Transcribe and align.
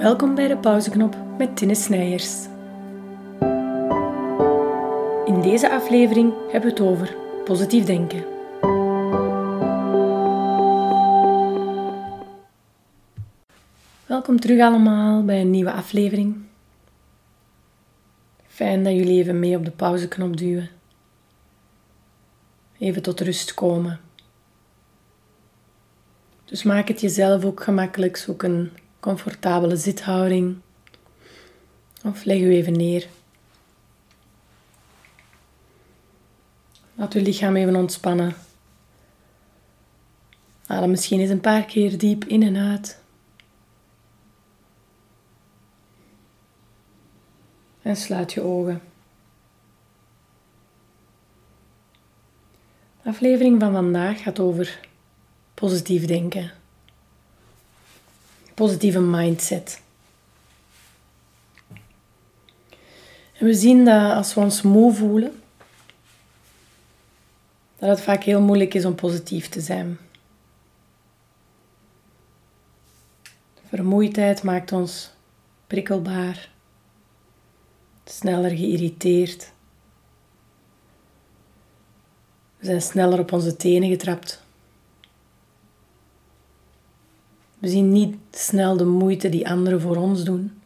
Welkom 0.00 0.34
bij 0.34 0.48
de 0.48 0.56
pauzeknop 0.56 1.16
met 1.38 1.56
Tinne 1.56 1.74
Snijers. 1.74 2.44
In 5.24 5.40
deze 5.42 5.70
aflevering 5.70 6.32
hebben 6.50 6.74
we 6.74 6.80
het 6.80 6.80
over 6.80 7.16
positief 7.44 7.84
denken. 7.84 8.24
Welkom 14.06 14.40
terug 14.40 14.60
allemaal 14.60 15.24
bij 15.24 15.40
een 15.40 15.50
nieuwe 15.50 15.72
aflevering. 15.72 16.36
Fijn 18.46 18.84
dat 18.84 18.92
jullie 18.92 19.20
even 19.20 19.38
mee 19.38 19.56
op 19.56 19.64
de 19.64 19.70
pauzeknop 19.70 20.36
duwen. 20.36 20.68
Even 22.78 23.02
tot 23.02 23.20
rust 23.20 23.54
komen. 23.54 24.00
Dus 26.44 26.62
maak 26.62 26.88
het 26.88 27.00
jezelf 27.00 27.44
ook 27.44 27.62
gemakkelijk. 27.62 28.16
Zoek 28.16 28.42
een 28.42 28.70
comfortabele 29.00 29.76
zithouding. 29.76 30.56
Of 32.04 32.24
leg 32.24 32.40
u 32.40 32.50
even 32.50 32.72
neer. 32.72 33.08
Laat 36.94 37.14
uw 37.14 37.22
lichaam 37.22 37.56
even 37.56 37.76
ontspannen. 37.76 38.34
Adem 40.66 40.90
misschien 40.90 41.20
eens 41.20 41.30
een 41.30 41.40
paar 41.40 41.64
keer 41.64 41.98
diep 41.98 42.24
in 42.24 42.42
en 42.42 42.56
uit. 42.56 43.00
En 47.82 47.96
sluit 47.96 48.32
je 48.32 48.42
ogen. 48.42 48.82
De 53.02 53.08
aflevering 53.08 53.60
van 53.60 53.72
vandaag 53.72 54.22
gaat 54.22 54.38
over 54.38 54.80
positief 55.54 56.06
denken. 56.06 56.59
Positieve 58.54 59.00
mindset. 59.00 59.80
En 63.40 63.46
we 63.46 63.54
zien 63.54 63.84
dat 63.84 64.12
als 64.12 64.34
we 64.34 64.40
ons 64.40 64.62
moe 64.62 64.94
voelen, 64.94 65.42
dat 67.78 67.88
het 67.88 68.00
vaak 68.00 68.24
heel 68.24 68.40
moeilijk 68.40 68.74
is 68.74 68.84
om 68.84 68.94
positief 68.94 69.48
te 69.48 69.60
zijn. 69.60 69.98
Vermoeidheid 73.68 74.42
maakt 74.42 74.72
ons 74.72 75.10
prikkelbaar, 75.66 76.50
sneller 78.04 78.50
geïrriteerd. 78.50 79.52
We 82.58 82.66
zijn 82.66 82.82
sneller 82.82 83.18
op 83.18 83.32
onze 83.32 83.56
tenen 83.56 83.88
getrapt. 83.88 84.42
We 87.60 87.68
zien 87.68 87.92
niet 87.92 88.16
snel 88.30 88.76
de 88.76 88.84
moeite 88.84 89.28
die 89.28 89.48
anderen 89.48 89.80
voor 89.80 89.96
ons 89.96 90.24
doen. 90.24 90.60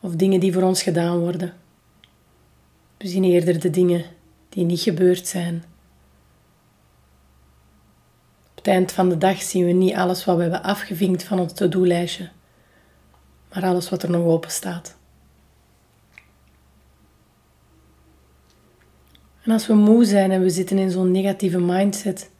Of 0.00 0.14
dingen 0.14 0.40
die 0.40 0.52
voor 0.52 0.62
ons 0.62 0.82
gedaan 0.82 1.18
worden. 1.18 1.54
We 2.96 3.08
zien 3.08 3.24
eerder 3.24 3.60
de 3.60 3.70
dingen 3.70 4.04
die 4.48 4.64
niet 4.64 4.80
gebeurd 4.80 5.26
zijn. 5.26 5.64
Op 8.50 8.56
het 8.56 8.66
eind 8.66 8.92
van 8.92 9.08
de 9.08 9.18
dag 9.18 9.42
zien 9.42 9.66
we 9.66 9.72
niet 9.72 9.94
alles 9.94 10.24
wat 10.24 10.36
we 10.36 10.42
hebben 10.42 10.62
afgevinkt 10.62 11.22
van 11.22 11.38
ons 11.38 11.52
to-do-lijstje, 11.52 12.30
maar 13.52 13.64
alles 13.64 13.88
wat 13.88 14.02
er 14.02 14.10
nog 14.10 14.24
open 14.24 14.50
staat. 14.50 14.96
En 19.42 19.52
als 19.52 19.66
we 19.66 19.74
moe 19.74 20.04
zijn 20.04 20.30
en 20.30 20.42
we 20.42 20.50
zitten 20.50 20.78
in 20.78 20.90
zo'n 20.90 21.10
negatieve 21.10 21.60
mindset, 21.60 22.30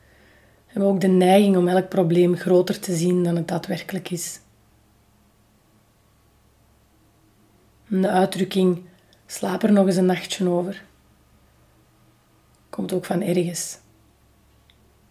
hebben 0.72 0.82
we 0.82 0.94
ook 0.94 1.00
de 1.00 1.06
neiging 1.06 1.56
om 1.56 1.68
elk 1.68 1.88
probleem 1.88 2.36
groter 2.36 2.80
te 2.80 2.96
zien 2.96 3.24
dan 3.24 3.36
het 3.36 3.48
daadwerkelijk 3.48 4.10
is. 4.10 4.40
de 7.86 8.08
uitdrukking 8.08 8.82
slaap 9.26 9.62
er 9.62 9.72
nog 9.72 9.86
eens 9.86 9.96
een 9.96 10.06
nachtje 10.06 10.48
over 10.48 10.82
komt 12.72 12.92
ook 12.92 13.04
van 13.04 13.22
ergens. 13.22 13.78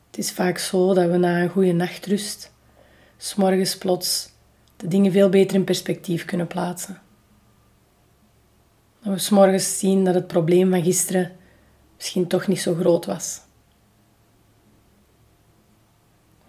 Het 0.07 0.17
is 0.17 0.31
vaak 0.31 0.57
zo 0.57 0.93
dat 0.93 1.09
we 1.09 1.17
na 1.17 1.41
een 1.41 1.49
goede 1.49 1.71
nachtrust 1.71 2.51
s'morgens 3.17 3.77
plots 3.77 4.29
de 4.75 4.87
dingen 4.87 5.11
veel 5.11 5.29
beter 5.29 5.55
in 5.55 5.63
perspectief 5.63 6.25
kunnen 6.25 6.47
plaatsen. 6.47 7.01
Dat 9.03 9.13
we 9.13 9.19
s'morgens 9.19 9.79
zien 9.79 10.05
dat 10.05 10.13
het 10.13 10.27
probleem 10.27 10.69
van 10.69 10.83
gisteren 10.83 11.31
misschien 11.95 12.27
toch 12.27 12.47
niet 12.47 12.61
zo 12.61 12.75
groot 12.75 13.05
was. 13.05 13.41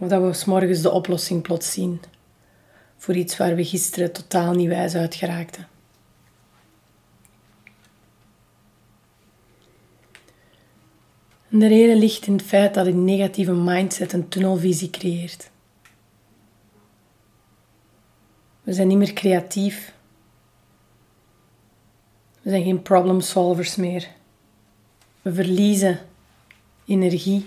Of 0.03 0.09
dat 0.09 0.23
we 0.23 0.33
s'morgens 0.33 0.81
de 0.81 0.91
oplossing 0.91 1.43
plots 1.43 1.73
zien 1.73 2.01
voor 2.97 3.15
iets 3.15 3.37
waar 3.37 3.55
we 3.55 3.65
gisteren 3.65 4.13
totaal 4.13 4.53
niet 4.53 4.69
wijs 4.69 4.95
uit 4.95 5.15
geraakten. 5.15 5.69
En 11.51 11.59
de 11.59 11.67
reden 11.67 11.97
ligt 11.97 12.27
in 12.27 12.33
het 12.33 12.43
feit 12.43 12.75
dat 12.75 12.87
een 12.87 13.05
negatieve 13.05 13.53
mindset 13.53 14.13
een 14.13 14.29
tunnelvisie 14.29 14.91
creëert. 14.91 15.51
We 18.63 18.73
zijn 18.73 18.89
niet 18.89 18.99
meer 18.99 19.13
creatief. 19.13 19.95
We 22.41 22.51
zijn 22.51 22.63
geen 22.65 22.83
problem 22.83 23.21
solvers 23.21 23.77
meer. 23.77 24.09
We 25.23 25.35
verliezen 25.35 26.01
energie 26.85 27.47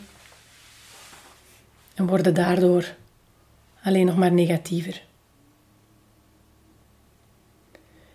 en 1.95 2.07
worden 2.07 2.33
daardoor 2.33 2.95
alleen 3.83 4.05
nog 4.05 4.17
maar 4.17 4.31
negatiever. 4.31 5.03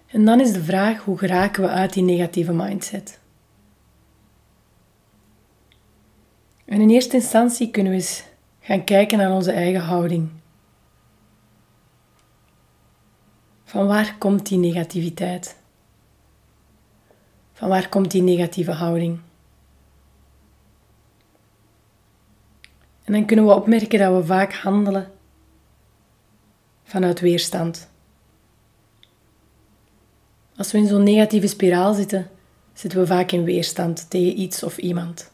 En 0.06 0.24
dan 0.24 0.40
is 0.40 0.52
de 0.52 0.62
vraag: 0.62 1.04
hoe 1.04 1.18
geraken 1.18 1.62
we 1.62 1.68
uit 1.68 1.92
die 1.92 2.02
negatieve 2.02 2.52
mindset? 2.52 3.18
En 6.64 6.80
in 6.80 6.90
eerste 6.90 7.16
instantie 7.16 7.70
kunnen 7.70 7.92
we 7.92 7.98
eens 7.98 8.24
gaan 8.60 8.84
kijken 8.84 9.18
naar 9.18 9.32
onze 9.32 9.52
eigen 9.52 9.80
houding. 9.80 10.30
Van 13.64 13.86
waar 13.86 14.16
komt 14.18 14.46
die 14.46 14.58
negativiteit? 14.58 15.56
Van 17.52 17.68
waar 17.68 17.88
komt 17.88 18.10
die 18.10 18.22
negatieve 18.22 18.72
houding? 18.72 19.20
En 23.10 23.16
dan 23.16 23.24
kunnen 23.24 23.46
we 23.46 23.54
opmerken 23.54 23.98
dat 23.98 24.16
we 24.16 24.24
vaak 24.24 24.54
handelen 24.54 25.10
vanuit 26.84 27.20
weerstand. 27.20 27.90
Als 30.56 30.72
we 30.72 30.78
in 30.78 30.86
zo'n 30.86 31.02
negatieve 31.02 31.46
spiraal 31.46 31.94
zitten, 31.94 32.30
zitten 32.72 33.00
we 33.00 33.06
vaak 33.06 33.30
in 33.30 33.44
weerstand 33.44 34.10
tegen 34.10 34.40
iets 34.40 34.62
of 34.62 34.78
iemand. 34.78 35.30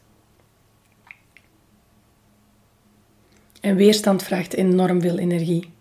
En 3.61 3.75
weerstand 3.75 4.23
vraagt 4.23 4.53
enorm 4.53 5.01
veel 5.01 5.17
energie. 5.17 5.71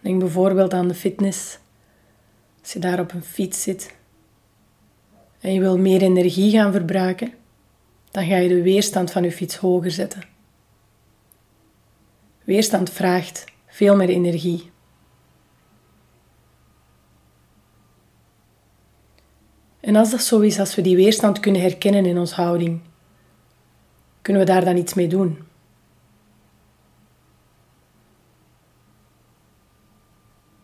Denk 0.00 0.18
bijvoorbeeld 0.18 0.72
aan 0.72 0.88
de 0.88 0.94
fitness. 0.94 1.58
Als 2.60 2.72
je 2.72 2.78
daar 2.78 3.00
op 3.00 3.12
een 3.12 3.24
fiets 3.24 3.62
zit 3.62 3.94
en 5.40 5.52
je 5.52 5.60
wil 5.60 5.78
meer 5.78 6.02
energie 6.02 6.50
gaan 6.50 6.72
verbruiken, 6.72 7.32
dan 8.12 8.26
ga 8.26 8.36
je 8.36 8.48
de 8.48 8.62
weerstand 8.62 9.10
van 9.10 9.22
je 9.22 9.32
fiets 9.32 9.56
hoger 9.56 9.90
zetten. 9.90 10.22
Weerstand 12.44 12.90
vraagt 12.90 13.44
veel 13.66 13.96
meer 13.96 14.08
energie. 14.08 14.70
En 19.80 19.96
als 19.96 20.10
dat 20.10 20.22
zo 20.22 20.40
is, 20.40 20.58
als 20.58 20.74
we 20.74 20.82
die 20.82 20.96
weerstand 20.96 21.40
kunnen 21.40 21.60
herkennen 21.60 22.06
in 22.06 22.18
onze 22.18 22.34
houding, 22.34 22.80
kunnen 24.22 24.42
we 24.42 24.48
daar 24.48 24.64
dan 24.64 24.76
iets 24.76 24.94
mee 24.94 25.08
doen? 25.08 25.38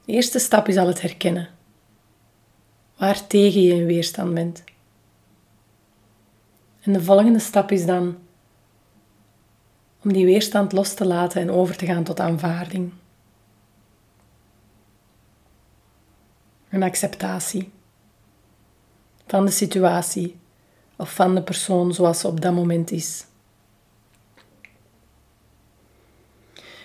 De 0.05 0.13
eerste 0.13 0.39
stap 0.39 0.69
is 0.69 0.77
al 0.77 0.87
het 0.87 1.01
herkennen. 1.01 1.49
Waar 2.97 3.27
tegen 3.27 3.63
je 3.63 3.75
in 3.75 3.87
weerstand 3.87 4.35
bent. 4.35 4.65
En 6.89 6.95
de 6.95 7.03
volgende 7.03 7.39
stap 7.39 7.71
is 7.71 7.87
dan 7.87 8.19
om 10.05 10.13
die 10.13 10.25
weerstand 10.25 10.73
los 10.73 10.95
te 10.95 11.05
laten 11.05 11.41
en 11.41 11.51
over 11.51 11.77
te 11.77 11.87
gaan 11.87 12.05
tot 12.05 12.21
aanvaarding. 12.21 12.93
Een 16.71 16.83
acceptatie 16.83 17.71
van 19.27 19.45
de 19.45 19.51
situatie 19.51 20.37
of 20.97 21.15
van 21.15 21.35
de 21.35 21.43
persoon 21.43 21.95
zoals 21.95 22.21
ze 22.21 22.27
op 22.27 22.41
dat 22.41 22.55
moment 22.55 22.91
is. 22.91 23.27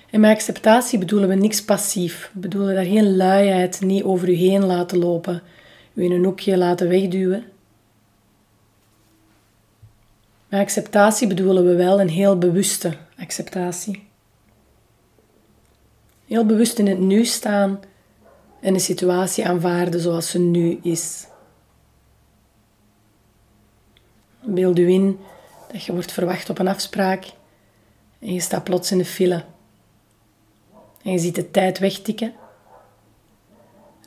En 0.09 0.19
met 0.19 0.35
acceptatie 0.35 0.99
bedoelen 0.99 1.29
we 1.29 1.35
niks 1.35 1.63
passief. 1.63 2.31
We 2.33 2.39
bedoelen 2.39 2.75
daar 2.75 2.85
geen 2.85 3.15
luiheid, 3.15 3.81
niet 3.81 4.03
over 4.03 4.29
u 4.29 4.33
heen 4.33 4.65
laten 4.65 4.97
lopen, 4.97 5.41
u 5.93 6.03
in 6.03 6.11
een 6.11 6.23
hoekje 6.23 6.57
laten 6.57 6.87
wegduwen. 6.87 7.52
Acceptatie 10.59 11.27
bedoelen 11.27 11.65
we 11.65 11.75
wel 11.75 12.01
een 12.01 12.09
heel 12.09 12.37
bewuste 12.37 12.97
acceptatie. 13.17 14.07
Heel 16.27 16.45
bewust 16.45 16.79
in 16.79 16.87
het 16.87 16.99
nu 16.99 17.25
staan 17.25 17.79
en 18.59 18.73
de 18.73 18.79
situatie 18.79 19.47
aanvaarden 19.47 19.99
zoals 19.99 20.29
ze 20.29 20.39
nu 20.39 20.79
is. 20.81 21.27
Beeld 24.43 24.79
u 24.79 24.89
in 24.89 25.19
dat 25.71 25.83
je 25.83 25.93
wordt 25.93 26.11
verwacht 26.11 26.49
op 26.49 26.59
een 26.59 26.67
afspraak 26.67 27.25
en 28.19 28.33
je 28.33 28.39
staat 28.39 28.63
plots 28.63 28.91
in 28.91 28.97
de 28.97 29.05
file. 29.05 29.43
En 31.03 31.11
je 31.11 31.19
ziet 31.19 31.35
de 31.35 31.51
tijd 31.51 31.79
wegtikken. 31.79 32.33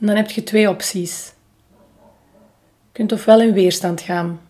En 0.00 0.06
dan 0.06 0.16
heb 0.16 0.31
je 0.31 0.42
twee 0.42 0.69
opties. 0.69 1.32
Je 2.82 2.92
kunt 2.92 3.12
ofwel 3.12 3.40
in 3.40 3.52
weerstand 3.52 4.00
gaan, 4.00 4.40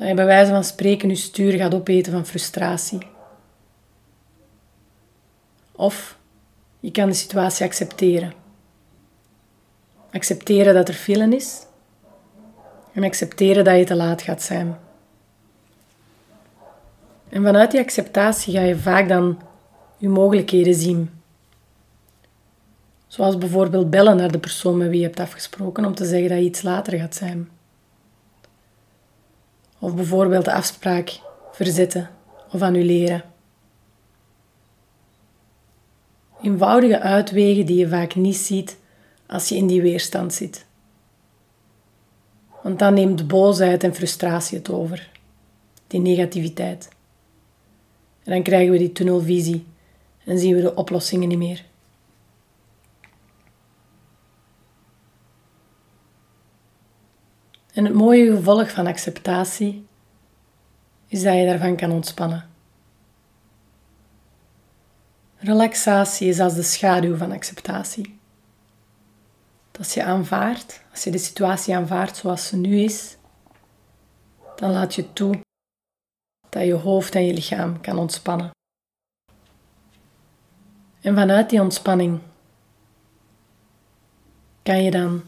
dat 0.00 0.08
je 0.08 0.14
bij 0.14 0.24
wijze 0.24 0.50
van 0.50 0.64
spreken 0.64 1.08
je 1.08 1.14
stuur 1.14 1.52
gaat 1.52 1.74
opeten 1.74 2.12
van 2.12 2.26
frustratie. 2.26 3.06
Of 5.72 6.18
je 6.80 6.90
kan 6.90 7.08
de 7.08 7.14
situatie 7.14 7.66
accepteren. 7.66 8.32
Accepteren 10.12 10.74
dat 10.74 10.88
er 10.88 10.94
file 10.94 11.36
is 11.36 11.66
en 12.92 13.04
accepteren 13.04 13.64
dat 13.64 13.76
je 13.76 13.84
te 13.84 13.94
laat 13.94 14.22
gaat 14.22 14.42
zijn. 14.42 14.78
En 17.28 17.42
vanuit 17.42 17.70
die 17.70 17.80
acceptatie 17.80 18.52
ga 18.52 18.60
je 18.60 18.76
vaak 18.76 19.08
dan 19.08 19.40
je 19.98 20.08
mogelijkheden 20.08 20.74
zien. 20.74 21.10
Zoals 23.06 23.38
bijvoorbeeld 23.38 23.90
bellen 23.90 24.16
naar 24.16 24.32
de 24.32 24.38
persoon 24.38 24.76
met 24.76 24.88
wie 24.88 25.00
je 25.00 25.06
hebt 25.06 25.20
afgesproken 25.20 25.84
om 25.84 25.94
te 25.94 26.04
zeggen 26.04 26.28
dat 26.28 26.38
je 26.38 26.44
iets 26.44 26.62
later 26.62 26.98
gaat 26.98 27.14
zijn. 27.14 27.48
Of 29.80 29.94
bijvoorbeeld 29.94 30.44
de 30.44 30.52
afspraak 30.52 31.20
verzetten 31.52 32.10
of 32.52 32.62
annuleren. 32.62 33.24
Eenvoudige 36.42 37.00
uitwegen 37.00 37.66
die 37.66 37.76
je 37.76 37.88
vaak 37.88 38.14
niet 38.14 38.36
ziet 38.36 38.78
als 39.26 39.48
je 39.48 39.56
in 39.56 39.66
die 39.66 39.82
weerstand 39.82 40.34
zit. 40.34 40.66
Want 42.62 42.78
dan 42.78 42.94
neemt 42.94 43.28
boosheid 43.28 43.84
en 43.84 43.94
frustratie 43.94 44.58
het 44.58 44.70
over, 44.70 45.10
die 45.86 46.00
negativiteit. 46.00 46.88
En 48.24 48.32
dan 48.32 48.42
krijgen 48.42 48.72
we 48.72 48.78
die 48.78 48.92
tunnelvisie 48.92 49.66
en 50.24 50.38
zien 50.38 50.54
we 50.54 50.60
de 50.60 50.74
oplossingen 50.74 51.28
niet 51.28 51.38
meer. 51.38 51.64
En 57.72 57.84
het 57.84 57.94
mooie 57.94 58.36
gevolg 58.36 58.70
van 58.70 58.86
acceptatie 58.86 59.86
is 61.06 61.22
dat 61.22 61.34
je 61.34 61.46
daarvan 61.46 61.76
kan 61.76 61.90
ontspannen. 61.90 62.48
Relaxatie 65.36 66.28
is 66.28 66.40
als 66.40 66.54
de 66.54 66.62
schaduw 66.62 67.16
van 67.16 67.32
acceptatie. 67.32 68.18
als 69.78 69.94
je 69.94 70.04
aanvaardt, 70.04 70.84
als 70.90 71.04
je 71.04 71.10
de 71.10 71.18
situatie 71.18 71.76
aanvaardt 71.76 72.16
zoals 72.16 72.46
ze 72.46 72.56
nu 72.56 72.78
is, 72.78 73.16
dan 74.56 74.70
laat 74.70 74.94
je 74.94 75.12
toe 75.12 75.40
dat 76.48 76.64
je 76.64 76.72
hoofd 76.72 77.14
en 77.14 77.26
je 77.26 77.34
lichaam 77.34 77.80
kan 77.80 77.98
ontspannen. 77.98 78.50
En 81.00 81.14
vanuit 81.14 81.50
die 81.50 81.60
ontspanning 81.60 82.20
kan 84.62 84.82
je 84.82 84.90
dan 84.90 85.22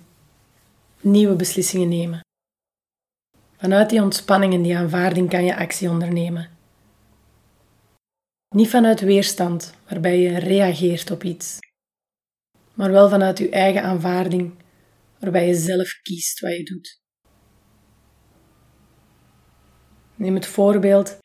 nieuwe 1.00 1.35
beslissingen 1.35 1.89
nemen. 1.89 2.21
Vanuit 3.62 3.91
die 3.91 4.03
ontspanning 4.03 4.55
en 4.55 4.62
die 4.62 4.76
aanvaarding 4.76 5.29
kan 5.29 5.44
je 5.44 5.56
actie 5.56 5.91
ondernemen. 5.91 6.50
Niet 8.55 8.69
vanuit 8.69 9.00
weerstand, 9.00 9.75
waarbij 9.88 10.19
je 10.19 10.38
reageert 10.38 11.11
op 11.11 11.25
iets, 11.25 11.59
maar 12.75 12.91
wel 12.91 13.09
vanuit 13.09 13.38
je 13.38 13.49
eigen 13.49 13.82
aanvaarding, 13.82 14.55
waarbij 15.19 15.47
je 15.47 15.55
zelf 15.55 16.00
kiest 16.03 16.41
wat 16.41 16.56
je 16.56 16.62
doet. 16.62 17.00
Neem 20.15 20.35
het 20.35 20.47
voorbeeld 20.47 21.19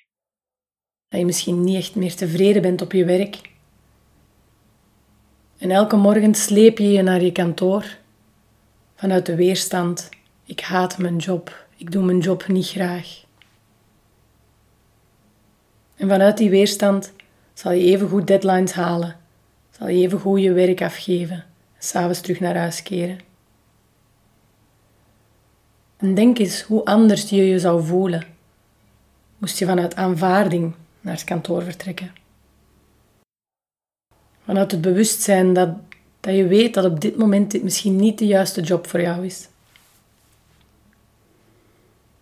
dat 1.08 1.20
je 1.20 1.26
misschien 1.26 1.64
niet 1.64 1.78
echt 1.78 1.96
meer 1.96 2.16
tevreden 2.16 2.62
bent 2.62 2.82
op 2.82 2.92
je 2.92 3.06
werk. 3.06 3.52
En 5.58 5.72
elke 5.72 5.96
morgen 5.96 6.36
sleep 6.36 6.78
je 6.78 6.92
je 6.92 7.02
naar 7.02 7.22
je 7.22 7.32
kantoor 7.32 7.98
vanuit 8.96 9.26
de 9.26 9.36
weerstand. 9.36 10.10
Ik 10.46 10.60
haat 10.60 10.98
mijn 10.98 11.18
job. 11.18 11.67
Ik 11.78 11.92
doe 11.92 12.04
mijn 12.04 12.20
job 12.20 12.48
niet 12.48 12.68
graag. 12.68 13.24
En 15.96 16.10
vanuit 16.10 16.38
die 16.38 16.50
weerstand 16.50 17.14
zal 17.54 17.72
je 17.72 17.84
even 17.84 18.10
goed 18.10 18.28
deadlines 18.28 18.72
halen, 18.72 19.16
zal 19.72 19.88
je 19.88 20.02
even 20.02 20.20
goed 20.20 20.42
je 20.42 20.52
werk 20.52 20.82
afgeven 20.82 21.36
en 21.36 21.84
s'avonds 21.84 22.22
terug 22.22 22.40
naar 22.40 22.58
huis 22.58 22.84
keren. 22.84 23.20
En 25.98 26.14
denk 26.14 26.38
eens 26.38 26.62
hoe 26.62 26.86
anders 26.86 27.30
je 27.30 27.46
je 27.46 27.60
zou 27.60 27.86
voelen, 27.86 28.24
moest 29.38 29.60
je 29.60 29.66
vanuit 29.66 29.96
aanvaarding 29.96 30.74
naar 31.02 31.14
het 31.14 31.24
kantoor 31.24 31.64
vertrekken. 31.64 32.12
Vanuit 34.46 34.72
het 34.72 34.82
bewustzijn 34.82 35.54
dat, 35.54 35.70
dat 36.20 36.36
je 36.36 36.48
weet 36.48 36.74
dat 36.74 36.86
op 36.86 37.02
dit 37.02 37.18
moment 37.18 37.52
dit 37.52 37.64
misschien 37.64 37.96
niet 37.96 38.20
de 38.20 38.26
juiste 38.28 38.62
job 38.62 38.88
voor 38.88 39.02
jou 39.02 39.26
is. 39.26 39.48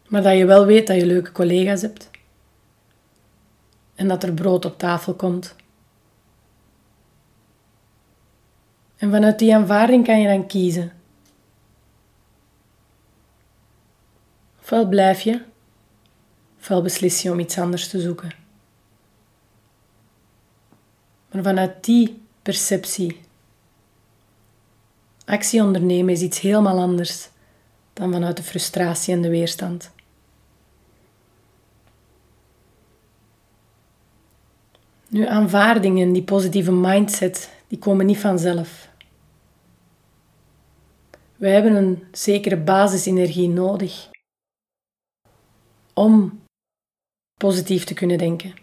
Maar 0.07 0.24
dat 0.24 0.38
je 0.38 0.46
wel 0.46 0.66
weet 0.66 0.88
dat 0.88 0.96
je 0.96 1.06
leuke 1.06 1.31
collega's 1.31 1.81
hebt. 1.81 2.10
En 3.96 4.07
dat 4.07 4.24
er 4.24 4.34
brood 4.34 4.66
op 4.66 4.78
tafel 4.78 5.13
komt. 5.13 5.56
En 8.96 9.12
vanuit 9.12 9.40
die 9.40 9.56
aanvaarding 9.56 10.06
kan 10.06 10.22
je 10.22 10.28
dan 10.28 10.48
kiezen. 10.48 10.92
Ofwel 14.62 14.88
blijf 14.88 15.22
je, 15.22 15.42
ofwel 16.60 16.81
beslis 16.81 17.22
je 17.22 17.31
om 17.31 17.40
iets 17.40 17.58
anders 17.58 17.88
te 17.88 18.01
zoeken. 18.01 18.31
Maar 21.31 21.44
vanuit 21.44 21.84
die 21.84 22.22
perceptie, 22.42 23.22
actie 25.25 25.62
ondernemen 25.62 26.13
is 26.13 26.22
iets 26.22 26.40
helemaal 26.40 26.80
anders 26.80 27.30
dan 27.94 28.12
vanuit 28.12 28.38
de 28.38 28.44
frustratie 28.44 29.13
en 29.13 29.22
de 29.22 29.30
weerstand. 29.30 29.94
Nu, 35.16 35.26
aanvaardingen, 35.26 36.14
die 36.14 36.24
positieve 36.24 36.72
mindset, 36.72 37.50
die 37.68 37.78
komen 37.78 38.06
niet 38.06 38.18
vanzelf. 38.18 38.89
We 41.36 41.48
hebben 41.48 41.75
een 41.75 42.04
zekere 42.12 42.58
basisenergie 42.58 43.50
nodig 43.50 44.10
om 45.94 46.42
positief 47.39 47.84
te 47.84 47.94
kunnen 47.94 48.18
denken. 48.18 48.54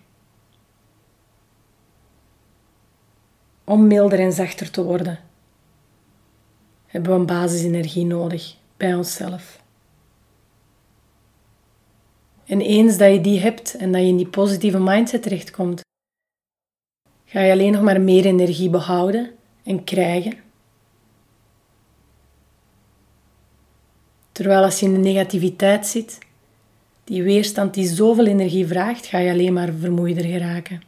Om 3.64 3.86
milder 3.86 4.20
en 4.20 4.32
zachter 4.32 4.70
te 4.70 4.84
worden, 4.84 5.18
hebben 6.86 7.12
we 7.12 7.18
een 7.18 7.26
basisenergie 7.26 8.06
nodig 8.06 8.56
bij 8.76 8.94
onszelf. 8.94 9.62
En 12.44 12.60
eens 12.60 12.96
dat 12.96 13.12
je 13.12 13.20
die 13.20 13.40
hebt 13.40 13.74
en 13.74 13.92
dat 13.92 14.00
je 14.00 14.06
in 14.06 14.16
die 14.16 14.28
positieve 14.28 14.80
mindset 14.80 15.22
terechtkomt, 15.22 15.80
ga 17.32 17.40
je 17.40 17.52
alleen 17.52 17.72
nog 17.72 17.82
maar 17.82 18.00
meer 18.00 18.24
energie 18.24 18.70
behouden 18.70 19.30
en 19.62 19.84
krijgen. 19.84 20.36
Terwijl 24.32 24.62
als 24.62 24.80
je 24.80 24.86
in 24.86 24.92
de 24.92 24.98
negativiteit 24.98 25.86
zit, 25.86 26.18
die 27.04 27.22
weerstand 27.22 27.74
die 27.74 27.86
zoveel 27.86 28.26
energie 28.26 28.66
vraagt, 28.66 29.06
ga 29.06 29.18
je 29.18 29.30
alleen 29.30 29.52
maar 29.52 29.72
vermoeider 29.72 30.24
geraken. 30.24 30.82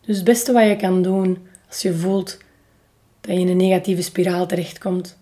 Dus 0.00 0.16
het 0.16 0.24
beste 0.24 0.52
wat 0.52 0.66
je 0.66 0.76
kan 0.76 1.02
doen 1.02 1.46
als 1.68 1.82
je 1.82 1.94
voelt 1.94 2.38
dat 3.20 3.34
je 3.34 3.40
in 3.40 3.48
een 3.48 3.56
negatieve 3.56 4.02
spiraal 4.02 4.46
terechtkomt, 4.46 5.18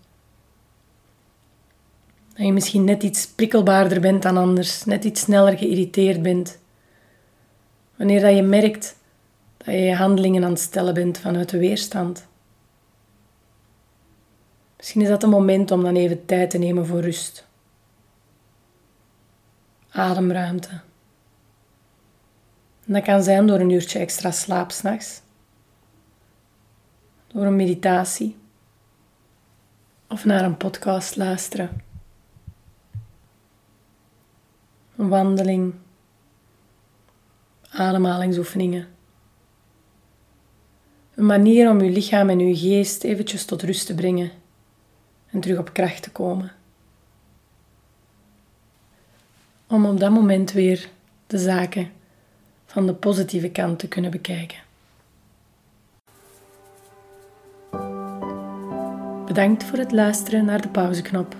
dat 2.33 2.45
je 2.45 2.53
misschien 2.53 2.83
net 2.83 3.03
iets 3.03 3.27
prikkelbaarder 3.27 3.99
bent 3.99 4.21
dan 4.21 4.37
anders, 4.37 4.85
net 4.85 5.03
iets 5.03 5.21
sneller 5.21 5.57
geïrriteerd 5.57 6.21
bent, 6.21 6.59
Wanneer 8.01 8.21
dat 8.21 8.35
je 8.35 8.41
merkt 8.41 8.95
dat 9.57 9.65
je 9.65 9.79
je 9.79 9.95
handelingen 9.95 10.43
aan 10.43 10.49
het 10.49 10.59
stellen 10.59 10.93
bent 10.93 11.17
vanuit 11.17 11.49
de 11.49 11.57
weerstand. 11.57 12.27
Misschien 14.77 15.01
is 15.01 15.07
dat 15.07 15.23
een 15.23 15.29
moment 15.29 15.71
om 15.71 15.83
dan 15.83 15.95
even 15.95 16.25
tijd 16.25 16.49
te 16.49 16.57
nemen 16.57 16.85
voor 16.85 16.99
rust. 16.99 17.47
Ademruimte. 19.89 20.69
En 22.85 22.93
dat 22.93 23.03
kan 23.03 23.23
zijn 23.23 23.47
door 23.47 23.59
een 23.59 23.69
uurtje 23.69 23.99
extra 23.99 24.31
slaap 24.31 24.71
s'nachts, 24.71 25.21
door 27.27 27.45
een 27.45 27.55
meditatie 27.55 28.37
of 30.07 30.25
naar 30.25 30.43
een 30.43 30.57
podcast 30.57 31.15
luisteren. 31.15 31.81
Een 34.95 35.09
wandeling 35.09 35.73
ademhalingsoefeningen. 37.81 38.87
Een 41.15 41.25
manier 41.25 41.69
om 41.69 41.79
uw 41.79 41.89
lichaam 41.89 42.29
en 42.29 42.39
uw 42.39 42.55
geest 42.55 43.03
eventjes 43.03 43.45
tot 43.45 43.63
rust 43.63 43.85
te 43.85 43.95
brengen 43.95 44.31
en 45.29 45.39
terug 45.39 45.57
op 45.57 45.73
kracht 45.73 46.03
te 46.03 46.11
komen. 46.11 46.51
Om 49.67 49.85
op 49.85 49.99
dat 49.99 50.11
moment 50.11 50.51
weer 50.51 50.89
de 51.27 51.37
zaken 51.37 51.91
van 52.65 52.85
de 52.85 52.93
positieve 52.93 53.49
kant 53.49 53.79
te 53.79 53.87
kunnen 53.87 54.11
bekijken. 54.11 54.57
Bedankt 59.25 59.63
voor 59.63 59.77
het 59.77 59.91
luisteren 59.91 60.45
naar 60.45 60.61
de 60.61 60.69
pauzeknop. 60.69 61.35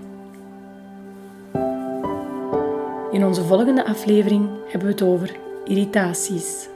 In 3.12 3.26
onze 3.26 3.44
volgende 3.44 3.86
aflevering 3.86 4.50
hebben 4.68 4.88
we 4.88 4.94
het 4.94 5.02
over 5.02 5.36
irritassis. 5.68 6.70